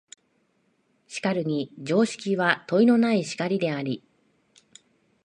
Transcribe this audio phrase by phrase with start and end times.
[1.05, 4.03] しかるに常識は問いのない然りであり、